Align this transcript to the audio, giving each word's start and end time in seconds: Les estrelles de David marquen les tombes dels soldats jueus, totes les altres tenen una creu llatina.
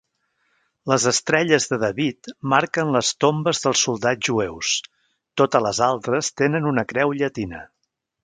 Les 0.91 1.03
estrelles 1.09 1.67
de 1.73 1.77
David 1.83 2.29
marquen 2.53 2.93
les 2.95 3.11
tombes 3.25 3.61
dels 3.67 3.83
soldats 3.89 4.27
jueus, 4.31 4.71
totes 5.41 5.65
les 5.69 5.83
altres 5.91 6.33
tenen 6.43 6.69
una 6.73 6.87
creu 6.95 7.17
llatina. 7.21 7.61